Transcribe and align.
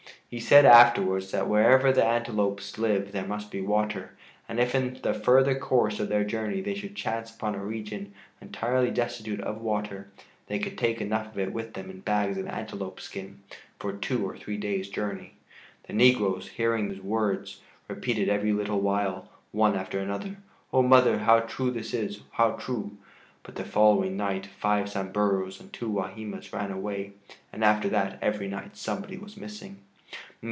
He 0.27 0.39
said 0.39 0.63
afterwards 0.63 1.31
that 1.31 1.49
wherever 1.49 1.91
the 1.91 2.05
antelopes 2.05 2.77
live 2.77 3.11
there 3.11 3.27
must 3.27 3.51
be 3.51 3.59
water, 3.59 4.11
and 4.47 4.61
if 4.61 4.73
in 4.73 4.97
the 5.03 5.13
further 5.13 5.59
course 5.59 5.99
of 5.99 6.07
their 6.07 6.23
journey 6.23 6.61
they 6.61 6.73
should 6.73 6.95
chance 6.95 7.35
upon 7.35 7.53
a 7.53 7.57
region 7.61 8.13
entirely 8.39 8.91
destitute 8.91 9.41
of 9.41 9.59
water, 9.59 10.09
they 10.47 10.57
could 10.57 10.77
take 10.77 11.01
enough 11.01 11.27
of 11.27 11.37
it 11.37 11.51
with 11.51 11.73
them 11.73 11.89
in 11.89 11.99
bags 11.99 12.37
of 12.37 12.47
antelope 12.47 13.01
skin 13.01 13.41
for 13.77 13.91
two 13.91 14.25
or 14.25 14.37
three 14.37 14.55
days' 14.55 14.87
journey. 14.87 15.33
The 15.87 15.91
negroes, 15.91 16.47
hearing 16.47 16.87
his 16.87 17.01
words, 17.01 17.59
repeated 17.89 18.29
every 18.29 18.53
little 18.53 18.79
while, 18.79 19.27
one 19.51 19.75
after 19.75 19.99
another: 19.99 20.37
"Oh, 20.71 20.81
mother, 20.81 21.17
how 21.17 21.41
true 21.41 21.71
that 21.71 21.93
is, 21.93 22.21
how 22.31 22.51
true!" 22.51 22.95
but 23.43 23.55
the 23.55 23.65
following 23.65 24.15
night 24.15 24.45
five 24.45 24.85
Samburus 24.89 25.59
and 25.59 25.73
two 25.73 25.89
Wahimas 25.91 26.53
ran 26.53 26.71
away, 26.71 27.11
and 27.51 27.65
after 27.65 27.89
that 27.89 28.17
every 28.21 28.47
night 28.47 28.77
somebody 28.77 29.17
was 29.17 29.35
missing. 29.35 29.79